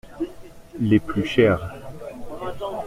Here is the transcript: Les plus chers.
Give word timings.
Les 0.79 0.99
plus 0.99 1.23
chers. 1.25 1.63